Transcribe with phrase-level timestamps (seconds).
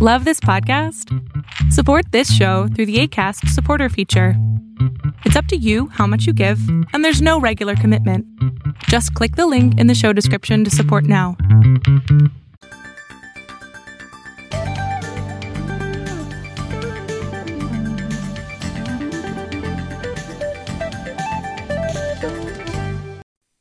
[0.00, 1.12] Love this podcast?
[1.72, 4.34] Support this show through the ACAST supporter feature.
[5.24, 6.60] It's up to you how much you give,
[6.92, 8.24] and there's no regular commitment.
[8.84, 11.36] Just click the link in the show description to support now.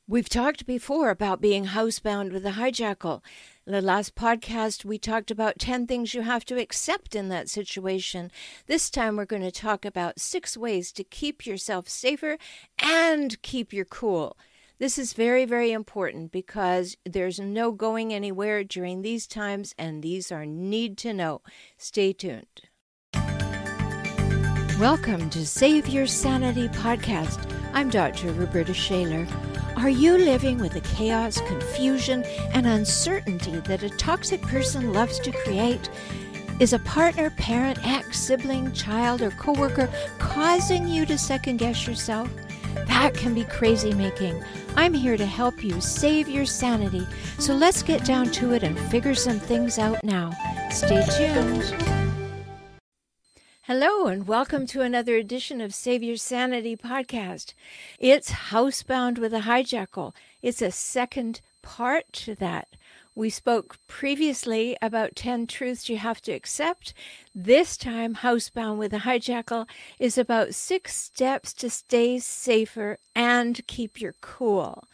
[0.07, 3.21] We've talked before about being housebound with a hijackal.
[3.69, 8.31] The last podcast, we talked about 10 things you have to accept in that situation.
[8.65, 12.37] This time, we're going to talk about six ways to keep yourself safer
[12.79, 14.37] and keep your cool.
[14.79, 20.31] This is very, very important because there's no going anywhere during these times, and these
[20.31, 21.41] are need to know.
[21.77, 22.61] Stay tuned.
[24.79, 27.51] Welcome to Save Your Sanity podcast.
[27.73, 28.31] I'm Dr.
[28.31, 29.27] Roberta Shaler.
[29.77, 35.31] Are you living with the chaos, confusion, and uncertainty that a toxic person loves to
[35.31, 35.87] create?
[36.59, 42.27] Is a partner, parent, ex, sibling, child, or coworker causing you to second guess yourself?
[42.87, 44.43] That can be crazy making.
[44.75, 47.07] I'm here to help you save your sanity.
[47.37, 50.31] So let's get down to it and figure some things out now.
[50.71, 51.96] Stay tuned.
[53.67, 57.53] Hello, and welcome to another edition of Save Your Sanity podcast.
[57.99, 60.13] It's Housebound with a Hijackal.
[60.41, 62.69] It's a second part to that.
[63.13, 66.93] We spoke previously about 10 truths you have to accept.
[67.35, 69.67] This time, Housebound with a Hijackal
[69.99, 74.85] is about six steps to stay safer and keep your cool.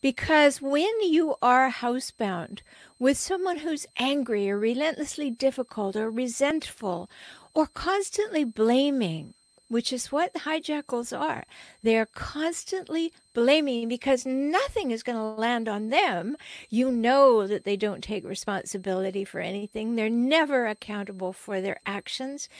[0.00, 2.60] Because when you are housebound
[2.98, 7.10] with someone who's angry or relentlessly difficult or resentful
[7.56, 9.32] or constantly blaming,
[9.68, 11.44] which is what hijackals are.
[11.82, 16.36] They're constantly blaming because nothing is going to land on them.
[16.68, 22.50] You know that they don't take responsibility for anything, they're never accountable for their actions.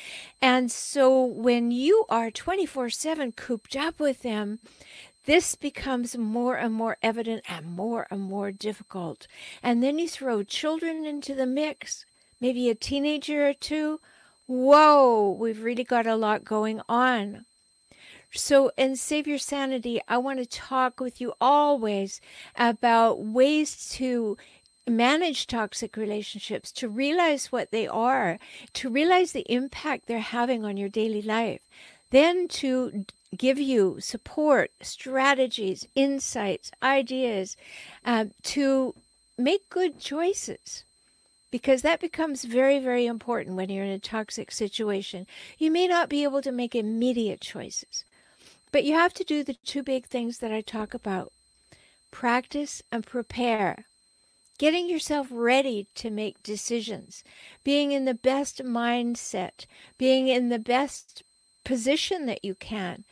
[0.41, 4.61] And so when you are 24 7 cooped up with them,
[5.27, 9.27] this becomes more and more evident and more and more difficult.
[9.63, 12.07] And then you throw children into the mix,
[12.41, 14.01] maybe a teenager or two
[14.47, 17.45] whoa, we've really got a lot going on.
[18.33, 22.21] So, in Save Your Sanity, I want to talk with you always
[22.57, 24.37] about ways to
[24.87, 28.39] manage toxic relationships, to realize what they are,
[28.75, 31.63] to realize the impact they're having on your daily life,
[32.11, 37.57] then to give you support, strategies, insights, ideas
[38.05, 38.95] uh, to
[39.39, 40.85] make good choices
[41.57, 45.27] because that becomes very, very important when you're in a toxic situation.
[45.57, 48.05] You may not be able to make immediate choices,
[48.73, 51.33] but you have to do the two big things that I talk about
[52.11, 53.87] practice and prepare.
[54.59, 57.25] Getting yourself ready to make decisions,
[57.65, 59.65] being in the best mindset,
[59.97, 61.23] being in the best
[61.65, 63.05] position that you can,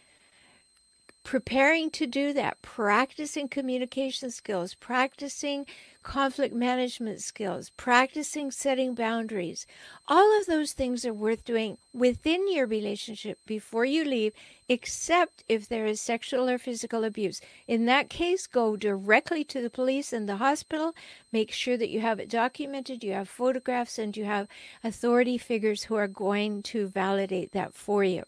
[1.24, 5.66] preparing to do that, practicing communication skills, practicing
[6.02, 9.66] conflict management skills, practicing setting boundaries.
[10.06, 14.34] All of those things are worth doing within your relationship before you leave,
[14.68, 17.40] except if there is sexual or physical abuse.
[17.66, 20.94] In that case, go directly to the police and the hospital.
[21.32, 24.46] Make sure that you have it documented, you have photographs, and you have
[24.84, 28.24] authority figures who are going to validate that for you.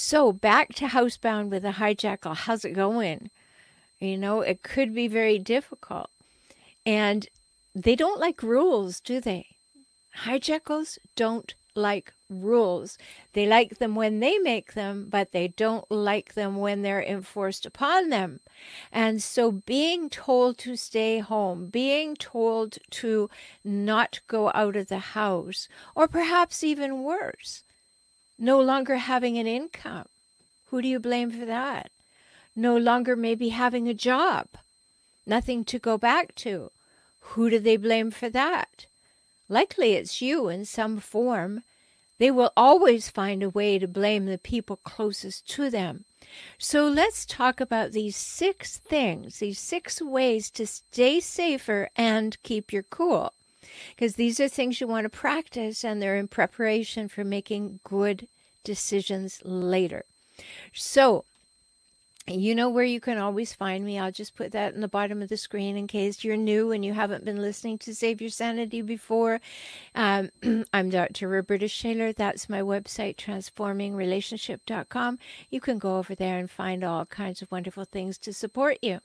[0.00, 2.36] So back to Housebound with a Hijackal.
[2.36, 3.30] How's it going?
[3.98, 6.08] You know, it could be very difficult.
[6.86, 7.26] And
[7.74, 9.46] they don't like rules, do they?
[10.22, 12.96] Hijackals don't like rules.
[13.32, 17.66] They like them when they make them, but they don't like them when they're enforced
[17.66, 18.38] upon them.
[18.92, 23.28] And so being told to stay home, being told to
[23.64, 25.66] not go out of the house,
[25.96, 27.64] or perhaps even worse,
[28.38, 30.06] no longer having an income.
[30.66, 31.90] Who do you blame for that?
[32.54, 34.46] No longer maybe having a job,
[35.26, 36.70] nothing to go back to.
[37.20, 38.86] Who do they blame for that?
[39.48, 41.62] Likely it's you in some form.
[42.18, 46.04] They will always find a way to blame the people closest to them.
[46.58, 52.72] So let's talk about these six things, these six ways to stay safer and keep
[52.72, 53.32] your cool
[53.94, 58.26] because these are things you want to practice and they're in preparation for making good
[58.64, 60.04] decisions later.
[60.72, 61.24] So,
[62.30, 63.98] you know where you can always find me.
[63.98, 66.84] I'll just put that in the bottom of the screen in case you're new and
[66.84, 69.40] you haven't been listening to Save Your Sanity before.
[69.94, 70.28] Um,
[70.72, 71.28] I'm Dr.
[71.28, 72.12] Roberta Shaler.
[72.12, 75.18] That's my website, transformingrelationship.com.
[75.50, 79.00] You can go over there and find all kinds of wonderful things to support you.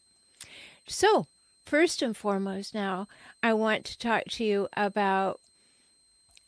[0.85, 1.27] So,
[1.65, 3.07] first and foremost, now,
[3.41, 5.39] I want to talk to you about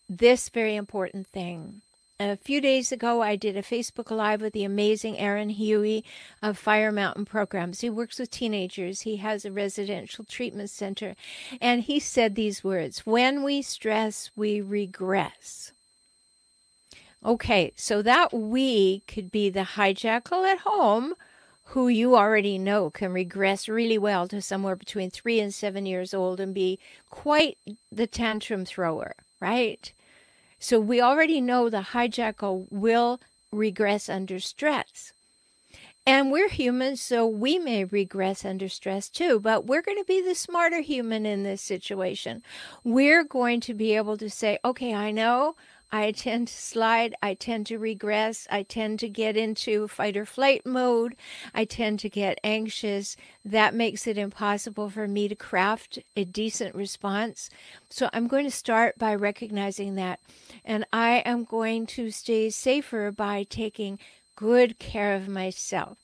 [0.09, 1.81] this very important thing.
[2.17, 6.05] A few days ago, I did a Facebook Live with the amazing Aaron Huey
[6.41, 7.81] of Fire Mountain Programs.
[7.81, 9.01] He works with teenagers.
[9.01, 11.17] He has a residential treatment center.
[11.59, 15.73] And he said these words When we stress, we regress.
[17.25, 21.15] Okay, so that we could be the hijackal at home
[21.69, 26.13] who you already know can regress really well to somewhere between three and seven years
[26.13, 26.79] old and be
[27.09, 27.57] quite
[27.91, 29.91] the tantrum thrower, right?
[30.59, 33.19] So we already know the hijackal will
[33.51, 35.11] regress under stress.
[36.07, 40.21] And we're humans, so we may regress under stress too, but we're going to be
[40.21, 42.43] the smarter human in this situation.
[42.83, 45.55] We're going to be able to say, okay, I know
[45.91, 47.15] I tend to slide.
[47.21, 48.47] I tend to regress.
[48.51, 51.15] I tend to get into fight or flight mode.
[51.53, 53.15] I tend to get anxious.
[53.43, 57.49] That makes it impossible for me to craft a decent response.
[57.89, 60.19] So I'm going to start by recognizing that.
[60.63, 63.99] And I am going to stay safer by taking
[64.35, 65.97] good care of myself.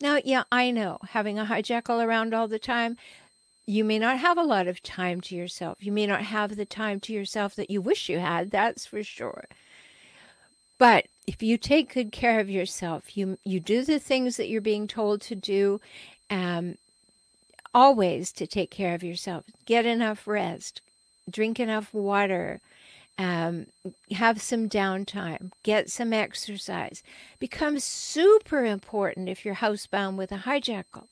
[0.00, 2.96] Now, yeah, I know having a hijackal around all the time,
[3.66, 5.78] you may not have a lot of time to yourself.
[5.80, 9.02] You may not have the time to yourself that you wish you had, that's for
[9.02, 9.44] sure.
[10.78, 14.60] But if you take good care of yourself, you you do the things that you're
[14.60, 15.80] being told to do,
[16.28, 16.76] um,
[17.72, 19.44] always to take care of yourself.
[19.64, 20.80] Get enough rest,
[21.30, 22.60] drink enough water,
[23.16, 23.66] um,
[24.10, 27.04] have some downtime, get some exercise.
[27.38, 31.06] Becomes super important if you're housebound with a hijackal.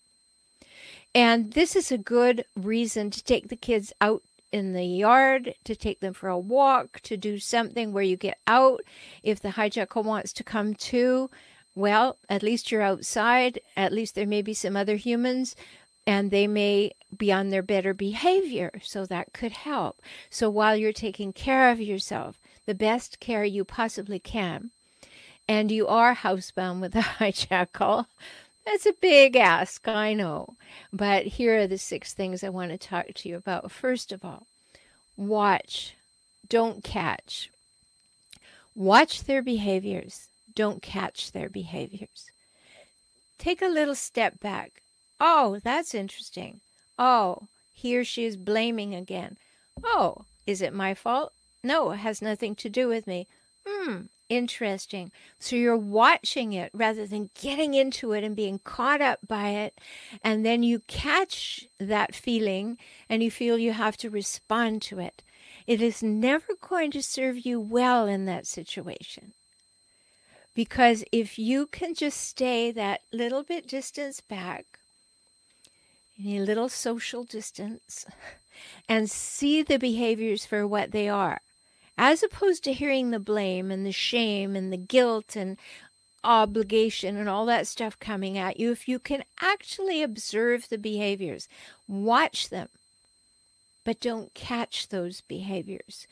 [1.15, 4.23] And this is a good reason to take the kids out
[4.53, 8.39] in the yard, to take them for a walk, to do something where you get
[8.47, 8.81] out.
[9.23, 11.31] If the hijackal wants to come too,
[11.75, 13.61] well, at least you're outside.
[13.77, 15.55] At least there may be some other humans
[16.07, 18.73] and they may be on their better behavior.
[18.83, 20.01] So that could help.
[20.31, 24.71] So while you're taking care of yourself, the best care you possibly can,
[25.49, 28.07] and you are housebound with a hijackal,
[28.71, 30.55] that's a big ask, I know.
[30.93, 33.73] But here are the six things I want to talk to you about.
[33.73, 34.47] First of all,
[35.17, 35.95] watch,
[36.49, 37.51] don't catch.
[38.75, 42.31] Watch their behaviors, don't catch their behaviors.
[43.39, 44.83] Take a little step back.
[45.19, 46.61] Oh, that's interesting.
[46.99, 49.37] Oh, he or she is blaming again.
[49.83, 51.33] Oh, is it my fault?
[51.65, 53.27] No, it has nothing to do with me.
[53.67, 55.11] Hmm, interesting.
[55.39, 59.79] So you're watching it rather than getting into it and being caught up by it.
[60.25, 62.79] And then you catch that feeling
[63.11, 65.23] and you feel you have to respond to it.
[65.67, 69.33] It is never going to serve you well in that situation.
[70.55, 74.65] Because if you can just stay that little bit distance back,
[76.25, 78.07] a little social distance,
[78.89, 81.41] and see the behaviors for what they are
[82.03, 85.59] as opposed to hearing the blame and the shame and the guilt and
[86.25, 91.47] obligation and all that stuff coming at you, if you can actually observe the behaviors,
[91.87, 92.71] watch them,
[93.85, 96.07] but don't catch those behaviors.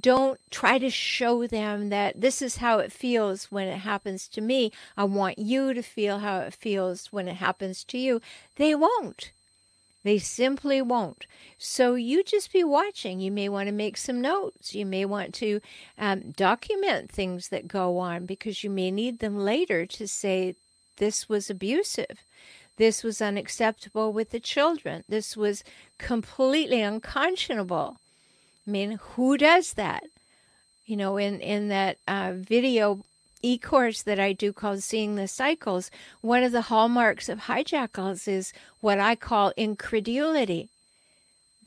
[0.00, 4.40] Don't try to show them that this is how it feels when it happens to
[4.40, 4.70] me.
[4.96, 8.20] I want you to feel how it feels when it happens to you.
[8.54, 9.32] They won't.
[10.04, 11.26] They simply won't.
[11.58, 13.20] So you just be watching.
[13.20, 14.74] You may want to make some notes.
[14.74, 15.60] You may want to
[15.96, 20.56] um, document things that go on because you may need them later to say,
[20.96, 22.24] this was abusive.
[22.76, 25.04] This was unacceptable with the children.
[25.08, 25.62] This was
[25.98, 27.98] completely unconscionable.
[28.66, 30.04] I mean, who does that?
[30.84, 33.04] You know, in, in that uh, video
[33.42, 38.28] e course that I do called Seeing the Cycles, one of the hallmarks of hijackals
[38.28, 40.68] is what I call incredulity.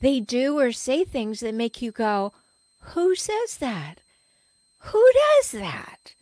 [0.00, 2.32] They do or say things that make you go,
[2.80, 4.00] Who says that?
[4.80, 6.14] Who does that?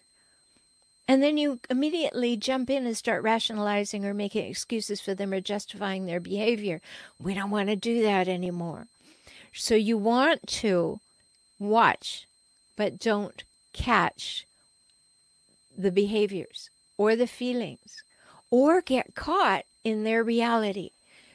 [1.06, 5.40] And then you immediately jump in and start rationalizing or making excuses for them or
[5.40, 6.80] justifying their behavior.
[7.18, 8.86] We don't want to do that anymore.
[9.52, 11.00] So you want to
[11.58, 12.26] watch,
[12.76, 14.46] but don't catch
[15.76, 18.02] the behaviors or the feelings
[18.50, 20.90] or get caught in their reality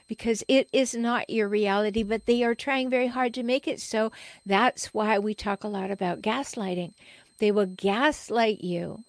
[0.08, 3.80] because it is not your reality, but they are trying very hard to make it
[3.80, 4.12] so.
[4.46, 6.94] That's why we talk a lot about gaslighting.
[7.38, 9.04] They will gaslight you.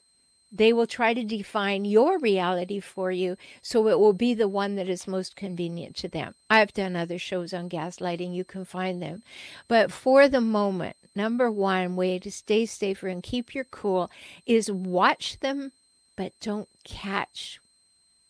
[0.53, 4.75] They will try to define your reality for you so it will be the one
[4.77, 6.35] that is most convenient to them.
[6.51, 9.23] I've done other shows on gaslighting, you can find them.
[9.69, 14.11] But for the moment, number one way to stay safer and keep your cool
[14.47, 15.73] is watch them,
[16.17, 17.61] but don't catch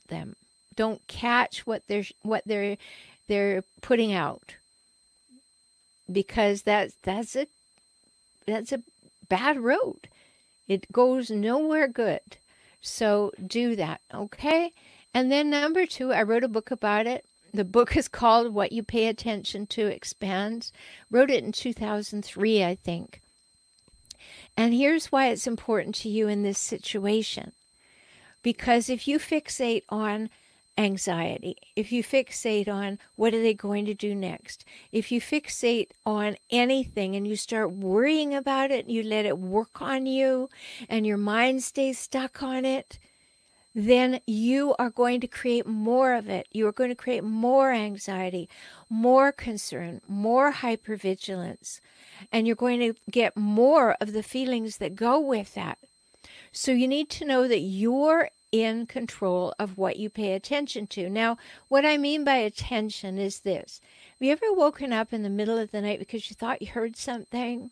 [0.08, 0.36] them.
[0.76, 2.76] Don't catch what they're what they're
[3.28, 4.54] they're putting out
[6.10, 7.46] because that's that's a
[8.46, 8.82] that's a
[9.28, 10.08] bad road.
[10.68, 12.20] It goes nowhere good.
[12.80, 14.72] So do that, okay?
[15.12, 17.24] And then number two, I wrote a book about it.
[17.52, 20.72] The book is called What You Pay Attention to Expands.
[21.10, 23.20] Wrote it in 2003, I think.
[24.56, 27.52] And here's why it's important to you in this situation.
[28.42, 30.30] Because if you fixate on
[30.78, 35.88] anxiety, if you fixate on what are they going to do next, if you fixate
[36.06, 40.48] on anything and you start worrying about it, you let it work on you,
[40.88, 42.98] and your mind stays stuck on it,
[43.74, 46.48] then you are going to create more of it.
[46.50, 48.48] You are going to create more anxiety,
[48.88, 51.80] more concern, more hypervigilance,
[52.32, 55.78] and you're going to get more of the feelings that go with that.
[56.52, 61.08] So you need to know that you're in control of what you pay attention to.
[61.08, 63.80] Now, what I mean by attention is this.
[64.18, 66.68] Have you ever woken up in the middle of the night because you thought you
[66.68, 67.70] heard something?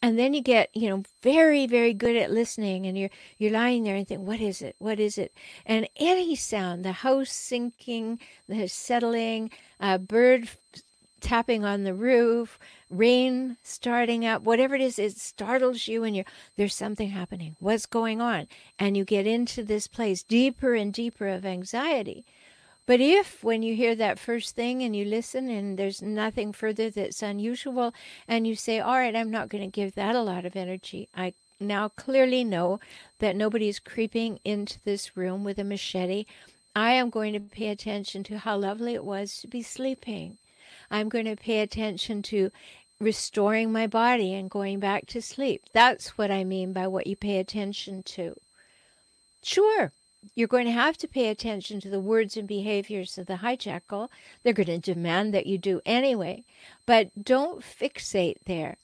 [0.00, 3.82] And then you get, you know, very, very good at listening and you're you're lying
[3.82, 4.76] there and think, what is it?
[4.78, 5.32] What is it?
[5.66, 9.50] And any sound, the house sinking, the settling,
[9.80, 10.48] a bird
[11.20, 16.24] tapping on the roof, rain starting up, whatever it is, it startles you and you're
[16.56, 17.56] there's something happening.
[17.58, 18.46] What's going on?
[18.78, 22.24] And you get into this place deeper and deeper of anxiety.
[22.88, 26.88] But if when you hear that first thing and you listen and there's nothing further
[26.88, 27.92] that's unusual
[28.26, 31.06] and you say, All right, I'm not going to give that a lot of energy.
[31.14, 32.80] I now clearly know
[33.18, 36.24] that nobody's creeping into this room with a machete.
[36.74, 40.38] I am going to pay attention to how lovely it was to be sleeping.
[40.90, 42.50] I'm going to pay attention to
[42.98, 45.62] restoring my body and going back to sleep.
[45.74, 48.34] That's what I mean by what you pay attention to.
[49.42, 49.92] Sure,
[50.34, 54.08] you're going to have to pay attention to the words and behaviors of the hijackal.
[54.42, 56.44] They're going to demand that you do anyway,
[56.86, 58.76] but don't fixate there.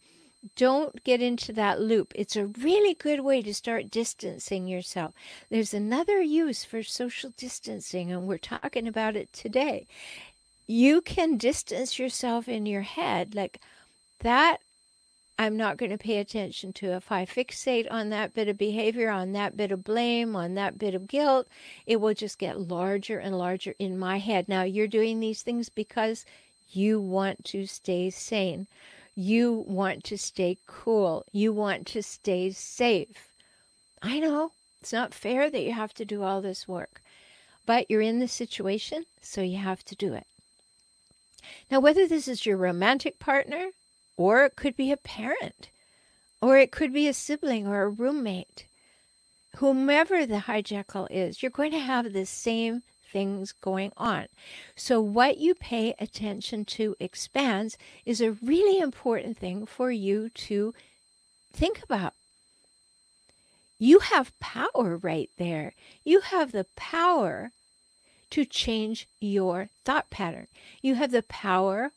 [0.57, 2.13] Don't get into that loop.
[2.15, 5.15] It's a really good way to start distancing yourself.
[5.51, 9.87] There's another use for social distancing, and we're talking about it today
[10.67, 13.61] you can distance yourself in your head like
[14.21, 14.59] that
[15.37, 16.93] I'm not going to pay attention to.
[16.93, 20.79] If I fixate on that bit of behavior, on that bit of blame, on that
[20.79, 21.49] bit of guilt,
[21.87, 24.49] it will just get larger and larger in my head.
[24.49, 26.25] Now, you're doing these things because
[26.71, 28.69] you want to stay sane.
[29.17, 31.25] You want to stay cool.
[31.33, 33.29] You want to stay safe.
[34.03, 37.01] I know it's not fair that you have to do all this work,
[37.67, 40.27] but you're in the situation, so you have to do it.
[41.71, 43.71] Now, whether this is your romantic partner,
[44.17, 45.71] or it could be a parent,
[46.41, 48.67] or it could be a sibling or a roommate,
[49.57, 54.27] whomever the hijackal is, you're going to have the same things going on.
[54.77, 60.75] So, what you pay attention to expands is a really important thing for you to
[61.53, 62.15] think about.
[63.79, 65.75] You have power right there.
[66.05, 67.51] You have the power
[68.31, 70.49] to change your thought pattern.
[70.83, 71.93] You have the power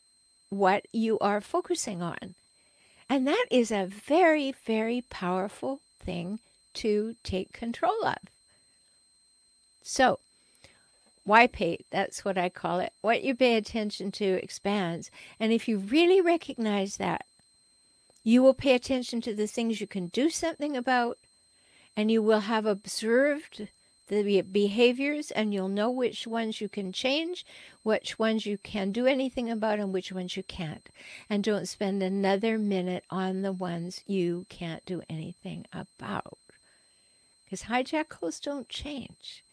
[0.49, 2.35] what you are focusing on.
[3.09, 6.39] And that is a very, very powerful thing
[6.75, 8.17] to take control of.
[9.83, 10.19] So,
[11.23, 11.79] why pay?
[11.91, 12.93] That's what I call it.
[13.01, 15.11] What you pay attention to expands.
[15.39, 17.25] And if you really recognize that,
[18.23, 21.17] you will pay attention to the things you can do something about,
[21.95, 23.67] and you will have observed
[24.07, 27.45] the behaviors and you'll know which ones you can change,
[27.83, 30.89] which ones you can do anything about, and which ones you can't.
[31.29, 36.37] And don't spend another minute on the ones you can't do anything about.
[37.43, 39.43] Because hijackals don't change.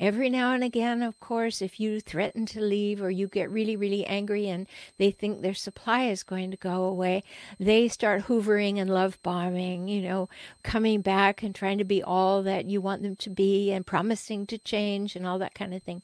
[0.00, 3.76] Every now and again, of course, if you threaten to leave or you get really,
[3.76, 4.66] really angry and
[4.98, 7.22] they think their supply is going to go away,
[7.60, 10.28] they start hoovering and love bombing, you know,
[10.64, 14.46] coming back and trying to be all that you want them to be and promising
[14.48, 16.02] to change and all that kind of thing.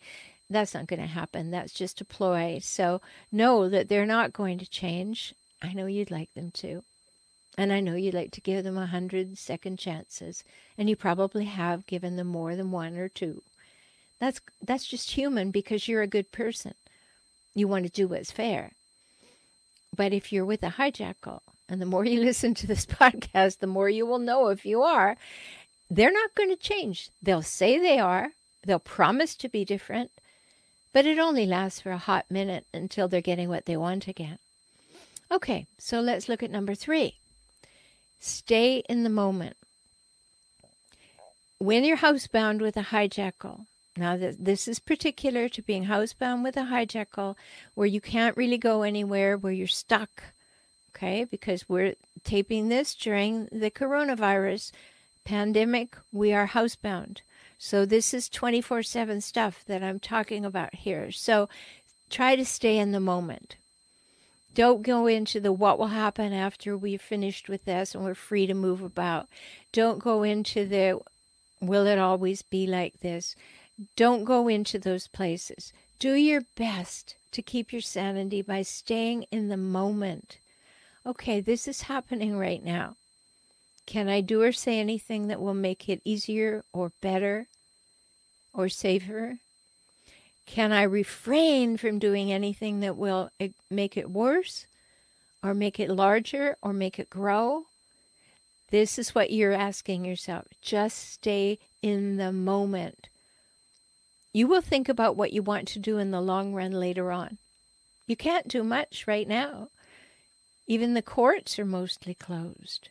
[0.48, 1.50] That's not going to happen.
[1.50, 2.60] That's just a ploy.
[2.62, 3.00] So
[3.32, 5.34] know that they're not going to change.
[5.60, 6.84] I know you'd like them to.
[7.58, 10.44] And I know you'd like to give them a hundred second chances,
[10.78, 13.42] and you probably have given them more than one or two.
[14.20, 16.74] That's that's just human because you're a good person.
[17.54, 18.72] You want to do what's fair.
[19.96, 23.66] But if you're with a hijackal, and the more you listen to this podcast, the
[23.66, 25.16] more you will know if you are,
[25.90, 27.10] they're not going to change.
[27.22, 28.28] They'll say they are,
[28.64, 30.10] they'll promise to be different,
[30.92, 34.38] but it only lasts for a hot minute until they're getting what they want again.
[35.32, 37.14] Okay, so let's look at number three.
[38.18, 39.56] Stay in the moment.
[41.58, 43.66] When you're housebound with a hijackal,
[44.00, 47.36] now, this is particular to being housebound with a hijackal,
[47.74, 50.24] where you can't really go anywhere, where you're stuck,
[50.94, 54.72] Okay, because we're taping this during the coronavirus
[55.24, 57.18] pandemic, we are housebound.
[57.58, 61.12] So this is 24 7 stuff that I'm talking about here.
[61.12, 61.48] So
[62.10, 63.56] try to stay in the moment.
[64.52, 68.46] Don't go into the what will happen after we've finished with this and we're free
[68.46, 69.28] to move about.
[69.72, 71.00] Don't go into the
[71.60, 73.36] will it always be like this.
[73.96, 75.72] Don't go into those places.
[75.98, 80.38] Do your best to keep your sanity by staying in the moment.
[81.06, 82.96] Okay, this is happening right now.
[83.86, 87.46] Can I do or say anything that will make it easier or better
[88.52, 89.38] or safer?
[90.46, 94.66] Can I refrain from doing anything that will eh, make it worse
[95.42, 97.64] or make it larger or make it grow?
[98.70, 100.46] This is what you're asking yourself.
[100.60, 103.08] Just stay in the moment.
[104.32, 107.38] You will think about what you want to do in the long run later on.
[108.06, 109.68] You can't do much right now.
[110.66, 112.88] Even the courts are mostly closed.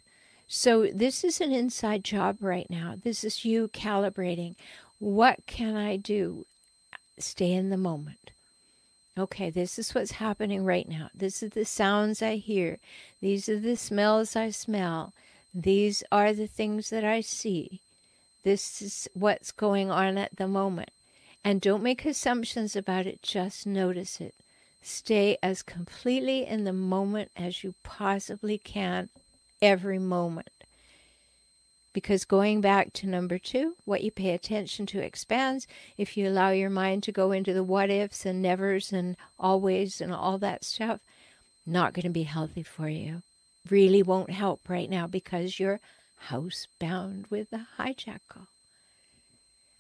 [0.47, 2.95] So, this is an inside job right now.
[3.01, 4.55] This is you calibrating.
[4.97, 6.45] What can I do?
[7.19, 8.31] Stay in the moment.
[9.17, 11.09] Okay, this is what's happening right now.
[11.13, 12.79] This is the sounds I hear.
[13.21, 15.13] These are the smells I smell.
[15.53, 17.81] These are the things that I see.
[18.43, 20.89] This is what's going on at the moment.
[21.43, 24.35] And don't make assumptions about it, just notice it.
[24.81, 29.09] Stay as completely in the moment as you possibly can
[29.61, 30.49] every moment.
[31.91, 35.67] Because going back to number two, what you pay attention to expands.
[35.97, 39.99] If you allow your mind to go into the what ifs and nevers and always
[39.99, 40.99] and all that stuff,
[41.65, 43.23] not going to be healthy for you.
[43.69, 45.79] Really won't help right now because you're
[46.29, 48.47] housebound with the hijackal.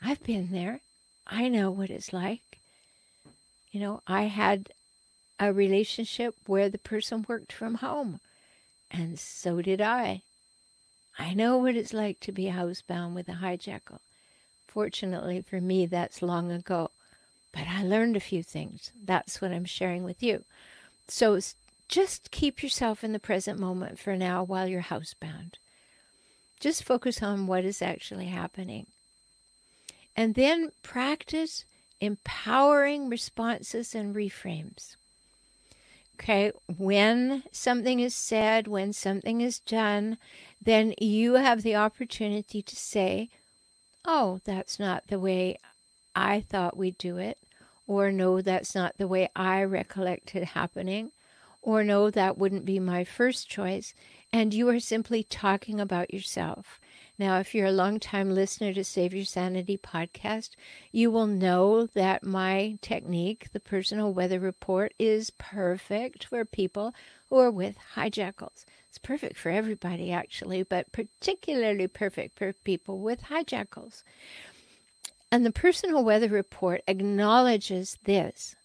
[0.01, 0.81] I've been there.
[1.29, 2.59] I know what it's like.
[3.71, 4.69] You know, I had
[5.39, 8.19] a relationship where the person worked from home,
[8.89, 10.23] and so did I.
[11.19, 13.99] I know what it's like to be housebound with a hijackal.
[14.67, 16.91] Fortunately for me, that's long ago.
[17.51, 18.91] But I learned a few things.
[19.03, 20.43] That's what I'm sharing with you.
[21.07, 21.39] So
[21.87, 25.55] just keep yourself in the present moment for now while you're housebound.
[26.59, 28.87] Just focus on what is actually happening.
[30.19, 31.63] And then practice
[32.01, 34.97] empowering responses and reframes.
[36.15, 40.17] Okay, when something is said, when something is done,
[40.61, 43.29] then you have the opportunity to say,
[44.03, 45.57] Oh, that's not the way
[46.13, 47.37] I thought we'd do it.
[47.87, 51.11] Or, No, that's not the way I recollect it happening.
[51.61, 53.93] Or, No, that wouldn't be my first choice.
[54.33, 56.77] And you are simply talking about yourself.
[57.19, 60.51] Now, if you're a long-time listener to Save Your Sanity podcast,
[60.93, 66.95] you will know that my technique, the personal weather report, is perfect for people
[67.29, 68.63] who are with hijackals.
[68.87, 74.01] It's perfect for everybody, actually, but particularly perfect for people with hijackals.
[75.29, 78.55] And the personal weather report acknowledges this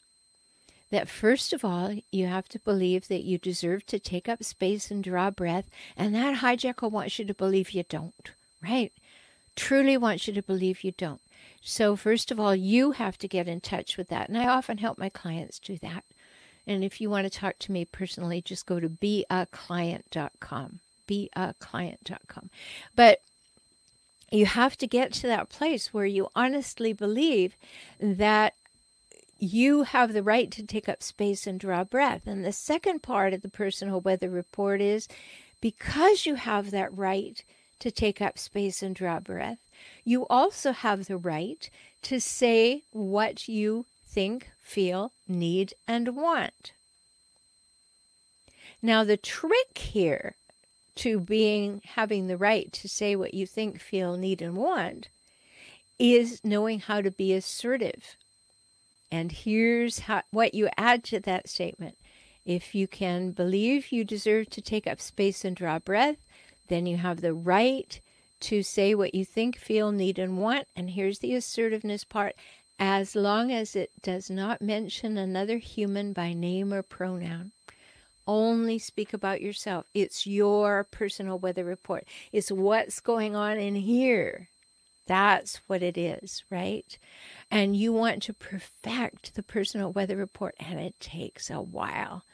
[0.93, 4.93] that first of all, you have to believe that you deserve to take up space
[4.93, 8.31] and draw breath, and that hijackal wants you to believe you don't
[8.65, 8.93] right?
[9.57, 11.21] Truly wants you to believe you don't.
[11.63, 14.29] So, first of all, you have to get in touch with that.
[14.29, 16.05] And I often help my clients do that.
[16.67, 20.81] And if you want to talk to me personally, just go to beaclient.com.
[21.09, 22.51] Beaclient.com.
[22.97, 23.21] But
[24.31, 27.57] you have to get to that place where you honestly believe
[28.01, 28.55] that
[29.39, 32.27] you have the right to take up space and draw breath.
[32.27, 35.09] And the second part of the personal weather report is
[35.61, 37.45] because you have that right
[37.85, 39.59] to take up space and draw breath.
[40.07, 41.69] You also have the right
[42.01, 46.73] to say what you think, feel, need, and want.
[48.81, 50.35] Now, the trick here
[50.95, 55.09] to being having the right to say what you think, feel, need, and want
[55.99, 58.17] is knowing how to be assertive.
[59.13, 61.99] And here's how, what you add to that statement.
[62.47, 66.17] If you can believe you deserve to take up space and draw breath,
[66.69, 68.01] then you have the right
[68.41, 70.67] to say what you think, feel, need, and want.
[70.77, 72.35] And here's the assertiveness part
[72.79, 77.53] as long as it does not mention another human by name or pronoun.
[78.27, 79.87] Only speak about yourself.
[79.95, 82.07] It's your personal weather report.
[82.33, 84.49] It's what's going on in here.
[85.07, 86.97] That's what it is, right?
[87.51, 92.25] And you want to perfect the personal weather report, and it takes a while.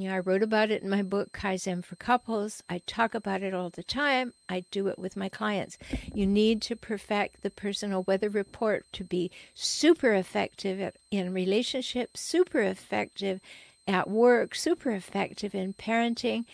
[0.00, 2.62] Yeah, I wrote about it in my book, Kaizen for Couples.
[2.68, 4.32] I talk about it all the time.
[4.48, 5.76] I do it with my clients.
[6.14, 12.60] You need to perfect the personal weather report to be super effective in relationships, super
[12.60, 13.40] effective
[13.88, 16.44] at work, super effective in parenting.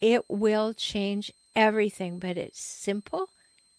[0.00, 3.28] It will change everything, but it's simple,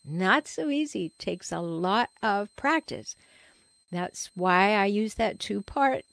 [0.06, 1.12] not so easy.
[1.20, 3.18] takes a lot of practice.
[3.92, 6.06] That's why I use that two part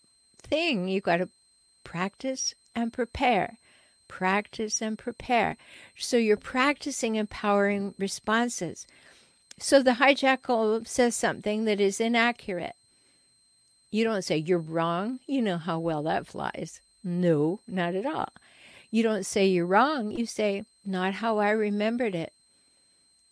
[0.43, 0.89] thing.
[0.89, 1.29] You've got to
[1.85, 3.57] practice and prepare.
[4.07, 5.57] Practice and prepare.
[5.99, 8.87] So you're practicing empowering responses.
[9.59, 12.75] So the hijackal says something that is inaccurate.
[13.91, 15.21] You don't say, You're wrong.
[15.27, 16.81] You know how well that flies.
[17.03, 18.29] No, not at all.
[18.91, 20.11] You don't say you're wrong.
[20.11, 22.33] You say, Not how I remembered it.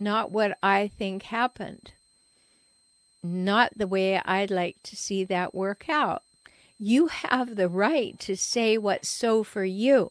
[0.00, 1.92] Not what I think happened.
[3.22, 6.22] Not the way I'd like to see that work out.
[6.78, 10.10] You have the right to say what's so for you.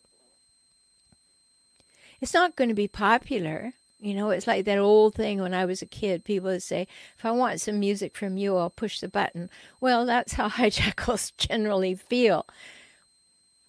[2.22, 3.74] It's not going to be popular.
[4.00, 6.24] You know, it's like that old thing when I was a kid.
[6.24, 9.50] People would say, if I want some music from you, I'll push the button.
[9.82, 12.46] Well, that's how hijackals generally feel.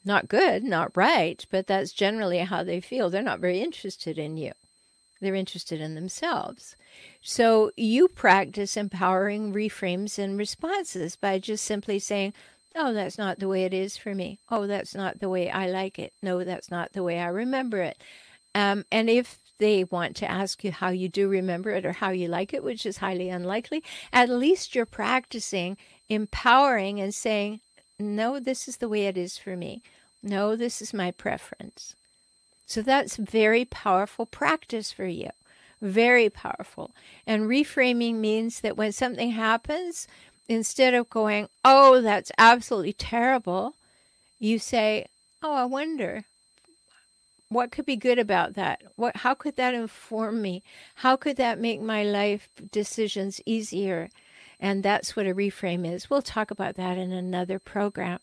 [0.04, 3.10] Not good, not right, but that's generally how they feel.
[3.10, 4.52] They're not very interested in you,
[5.20, 6.76] they're interested in themselves.
[7.22, 12.34] So you practice empowering reframes and responses by just simply saying,
[12.76, 14.40] Oh, that's not the way it is for me.
[14.50, 16.12] Oh, that's not the way I like it.
[16.22, 17.98] No, that's not the way I remember it.
[18.54, 22.10] Um, and if they want to ask you how you do remember it or how
[22.10, 23.82] you like it, which is highly unlikely,
[24.12, 25.76] at least you're practicing
[26.08, 27.60] empowering and saying,
[27.98, 29.82] no, this is the way it is for me.
[30.22, 31.94] No, this is my preference.
[32.66, 35.30] So that's very powerful practice for you.
[35.80, 36.92] Very powerful.
[37.26, 40.08] And reframing means that when something happens,
[40.48, 43.74] instead of going, oh, that's absolutely terrible,
[44.38, 45.06] you say,
[45.42, 46.24] oh, I wonder
[47.48, 48.82] what could be good about that?
[48.96, 50.62] What how could that inform me?
[50.96, 54.10] How could that make my life decisions easier?
[54.58, 56.08] And that's what a reframe is.
[56.08, 58.18] We'll talk about that in another program.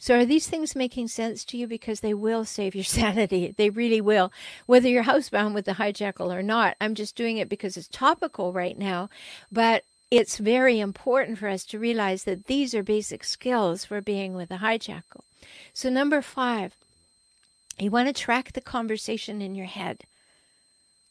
[0.00, 1.66] So, are these things making sense to you?
[1.66, 3.54] Because they will save your sanity.
[3.56, 4.32] They really will.
[4.66, 8.52] Whether you're housebound with the hijackal or not, I'm just doing it because it's topical
[8.52, 9.10] right now.
[9.50, 14.34] But it's very important for us to realize that these are basic skills for being
[14.34, 15.22] with a hijackal.
[15.74, 16.74] So, number five,
[17.78, 20.04] you want to track the conversation in your head.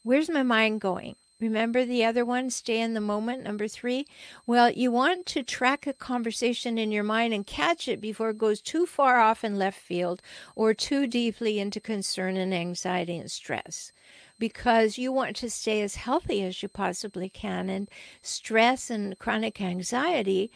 [0.02, 1.16] Where's my mind going?
[1.40, 4.06] Remember the other one, stay in the moment, number three?
[4.44, 8.38] Well, you want to track a conversation in your mind and catch it before it
[8.38, 10.20] goes too far off in left field
[10.56, 13.92] or too deeply into concern and anxiety and stress.
[14.38, 17.68] Because you want to stay as healthy as you possibly can.
[17.68, 17.88] And
[18.22, 20.50] stress and chronic anxiety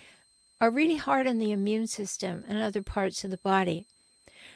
[0.61, 3.87] are really hard on the immune system and other parts of the body.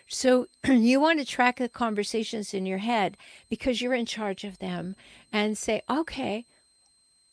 [0.09, 3.17] So you want to track the conversations in your head
[3.51, 4.95] because you're in charge of them
[5.33, 6.45] and say, okay,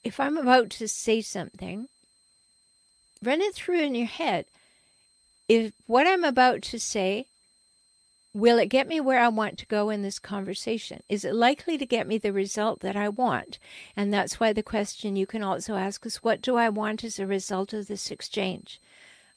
[0.04, 1.88] if I'm about to say something,
[3.24, 4.46] run it through in your head.
[5.48, 7.26] If what I'm about to say,
[8.34, 11.04] will it get me where I want to go in this conversation?
[11.08, 13.60] Is it likely to get me the result that I want?
[13.96, 17.20] And that's why the question you can also ask is, what do I want as
[17.20, 18.82] a result of this exchange?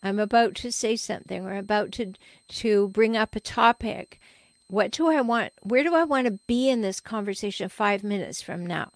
[0.02, 2.14] I'm about to say something or about to
[2.48, 4.20] to bring up a topic.
[4.68, 5.52] What do I want?
[5.62, 8.90] Where do I want to be in this conversation 5 minutes from now?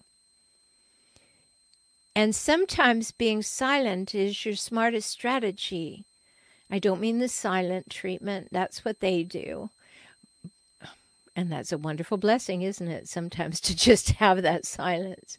[2.15, 6.05] And sometimes being silent is your smartest strategy.
[6.69, 9.69] I don't mean the silent treatment, that's what they do.
[11.35, 13.07] And that's a wonderful blessing, isn't it?
[13.07, 15.37] Sometimes to just have that silence.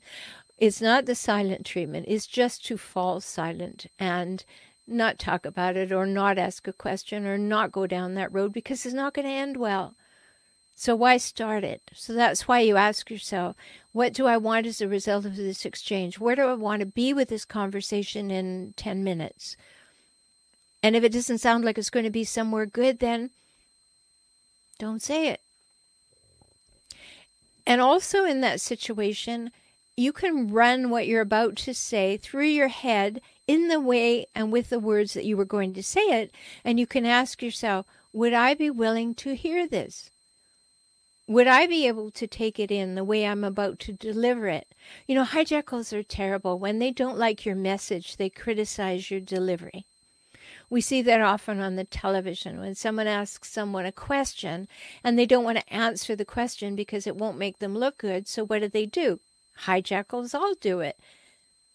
[0.59, 4.44] It's not the silent treatment, it's just to fall silent and
[4.87, 8.52] not talk about it or not ask a question or not go down that road
[8.52, 9.94] because it's not going to end well.
[10.74, 11.83] So why start it?
[11.94, 13.57] So that's why you ask yourself,
[13.92, 16.18] what do I want as a result of this exchange?
[16.18, 19.57] Where do I want to be with this conversation in 10 minutes?
[20.83, 23.31] And if it doesn't sound like it's going to be somewhere good, then
[24.78, 25.40] don't say it.
[27.66, 29.51] And also in that situation,
[29.96, 34.51] you can run what you're about to say through your head in the way and
[34.51, 36.35] with the words that you were going to say it.
[36.64, 40.11] And you can ask yourself, would I be willing to hear this?
[41.29, 44.66] Would I be able to take it in the way I'm about to deliver it?
[45.07, 46.59] You know, hijackals are terrible.
[46.59, 49.87] When they don't like your message, they criticize your delivery.
[50.72, 54.68] We see that often on the television when someone asks someone a question
[55.04, 58.26] and they don't want to answer the question because it won't make them look good.
[58.26, 59.20] So what do they do?
[59.66, 60.96] Hijackals all do it.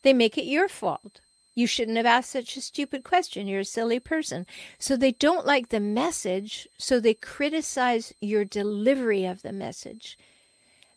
[0.01, 1.21] They make it your fault.
[1.53, 3.45] You shouldn't have asked such a stupid question.
[3.45, 4.47] You're a silly person.
[4.79, 10.17] So they don't like the message, so they criticize your delivery of the message.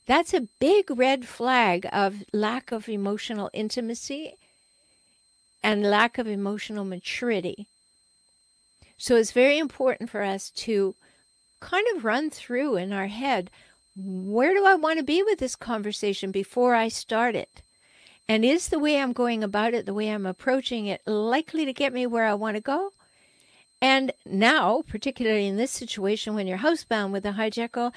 [0.06, 4.36] That's a big red flag of lack of emotional intimacy
[5.62, 7.66] and lack of emotional maturity.
[9.00, 10.94] So it's very important for us to
[11.58, 13.50] kind of run through in our head
[13.96, 17.62] where do I want to be with this conversation before I start it?
[18.28, 21.72] And is the way I'm going about it, the way I'm approaching it, likely to
[21.72, 22.90] get me where I want to go?
[23.80, 27.94] And now, particularly in this situation when you're housebound with a hijackal,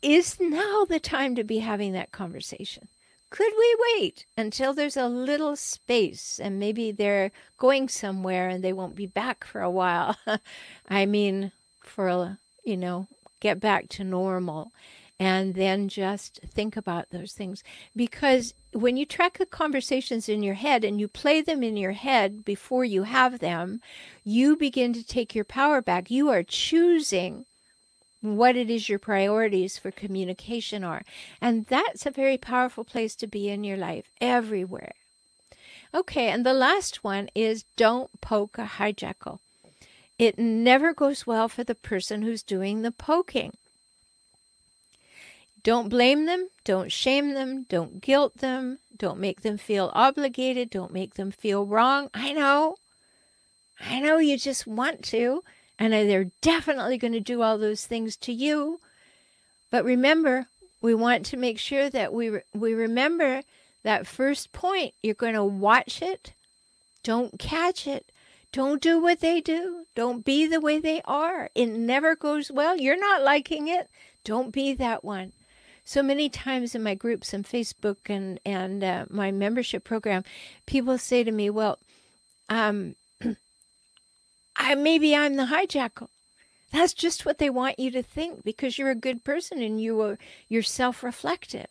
[0.00, 2.88] is now the time to be having that conversation?
[3.30, 8.72] Could we wait until there's a little space and maybe they're going somewhere and they
[8.72, 10.16] won't be back for a while?
[10.88, 13.06] I mean, for, you know,
[13.40, 14.72] get back to normal
[15.20, 17.64] and then just think about those things.
[17.94, 21.92] Because when you track the conversations in your head and you play them in your
[21.92, 23.80] head before you have them,
[24.24, 26.10] you begin to take your power back.
[26.10, 27.46] You are choosing
[28.20, 31.02] what it is your priorities for communication are.
[31.40, 34.92] And that's a very powerful place to be in your life, everywhere.
[35.94, 39.38] Okay, and the last one is don't poke a hijackal.
[40.18, 43.52] It never goes well for the person who's doing the poking.
[45.62, 50.92] Don't blame them, don't shame them, don't guilt them, don't make them feel obligated, don't
[50.92, 52.10] make them feel wrong.
[52.14, 52.76] I know.
[53.80, 55.44] I know you just want to,
[55.78, 58.80] and they're definitely going to do all those things to you.
[59.70, 60.46] But remember,
[60.80, 63.42] we want to make sure that we we remember
[63.84, 64.94] that first point.
[65.02, 66.32] You're going to watch it.
[67.02, 68.06] Don't catch it.
[68.52, 69.84] Don't do what they do.
[69.94, 71.50] Don't be the way they are.
[71.54, 72.76] It never goes well.
[72.76, 73.88] You're not liking it.
[74.24, 75.32] Don't be that one.
[75.84, 80.24] So many times in my groups and Facebook and and uh, my membership program,
[80.66, 81.78] people say to me, "Well,
[82.48, 82.94] um,
[84.58, 86.08] I maybe I'm the hijackal.
[86.72, 90.00] That's just what they want you to think because you're a good person and you
[90.02, 90.18] are
[90.48, 91.68] you're self-reflective.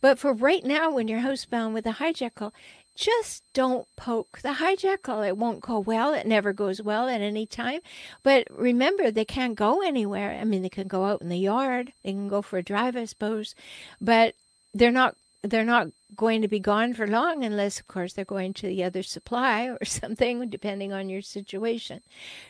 [0.00, 2.52] But for right now, when you're housebound with a hijackal,
[2.94, 5.26] just don't poke the hijackal.
[5.26, 6.14] It won't go well.
[6.14, 7.80] It never goes well at any time.
[8.24, 10.36] But remember, they can't go anywhere.
[10.40, 11.92] I mean, they can go out in the yard.
[12.02, 13.54] They can go for a drive, I suppose,
[14.00, 14.34] but
[14.74, 18.54] they're not they're not going to be gone for long unless, of course, they're going
[18.54, 22.00] to the other supply or something, depending on your situation.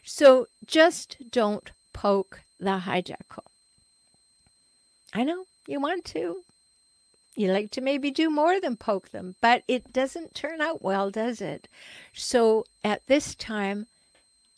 [0.05, 3.45] So just don't poke the hijackal.
[5.13, 6.43] I know you want to.
[7.35, 11.11] You like to maybe do more than poke them, but it doesn't turn out well,
[11.11, 11.69] does it?
[12.13, 13.87] So at this time,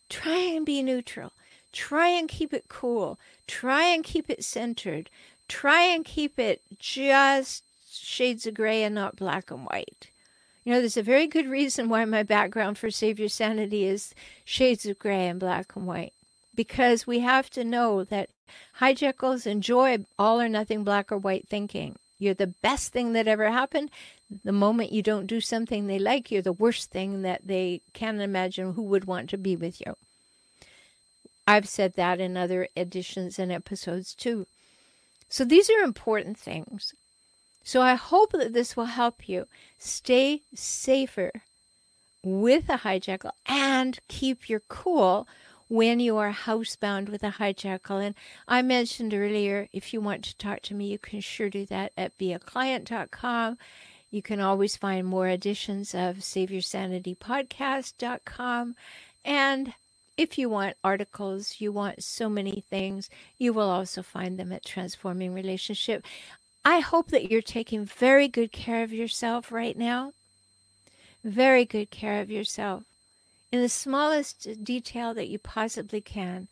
[0.08, 1.32] try and be neutral.
[1.72, 3.18] Try and keep it cool.
[3.46, 5.10] Try and keep it centered.
[5.46, 10.08] Try and keep it just shades of gray and not black and white.
[10.64, 14.14] You know, there's a very good reason why my background for Save Your Sanity is
[14.44, 16.12] shades of gray and black and white.
[16.54, 18.28] Because we have to know that
[18.78, 21.96] hijackals enjoy all or nothing black or white thinking.
[22.18, 23.90] You're the best thing that ever happened.
[24.44, 28.20] The moment you don't do something they like, you're the worst thing that they can
[28.20, 29.96] imagine who would want to be with you.
[31.46, 34.46] I've said that in other editions and episodes too.
[35.28, 36.92] So these are important things.
[37.62, 39.46] So I hope that this will help you
[39.78, 41.30] stay safer
[42.22, 45.28] with a hijackal and keep your cool
[45.68, 48.04] when you are housebound with a hijackal.
[48.04, 48.16] And
[48.48, 51.92] I mentioned earlier, if you want to talk to me, you can sure do that
[51.96, 53.56] at beaclient.com.
[54.10, 58.74] You can always find more editions of SaveYourSanityPodcast.com.
[59.24, 59.72] And
[60.16, 64.64] if you want articles, you want so many things, you will also find them at
[64.64, 66.04] Transforming Relationship.
[66.64, 70.12] I hope that you're taking very good care of yourself right now.
[71.24, 72.84] Very good care of yourself
[73.52, 76.48] in the smallest detail that you possibly can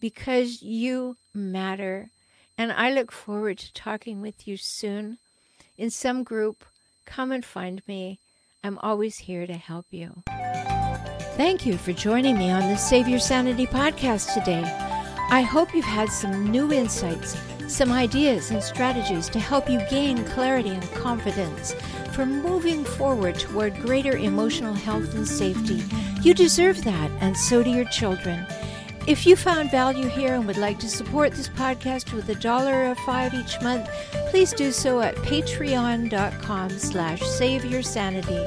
[0.00, 2.10] because you matter.
[2.58, 5.18] And I look forward to talking with you soon
[5.76, 6.64] in some group.
[7.04, 8.18] Come and find me.
[8.62, 10.22] I'm always here to help you.
[11.36, 14.64] Thank you for joining me on the Save Your Sanity podcast today.
[15.30, 17.36] I hope you've had some new insights
[17.68, 21.74] some ideas and strategies to help you gain clarity and confidence
[22.12, 25.82] for moving forward toward greater emotional health and safety.
[26.22, 28.46] You deserve that, and so do your children.
[29.06, 32.90] If you found value here and would like to support this podcast with a dollar
[32.90, 33.88] or five each month,
[34.30, 38.44] please do so at patreon.com slash save your sanity.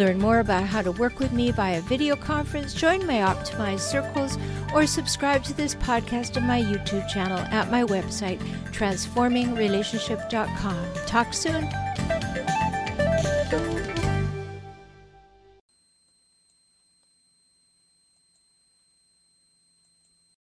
[0.00, 4.38] Learn more about how to work with me via video conference, join my optimized circles,
[4.72, 8.40] or subscribe to this podcast on my YouTube channel at my website,
[8.72, 11.06] transformingrelationship.com.
[11.06, 11.68] Talk soon.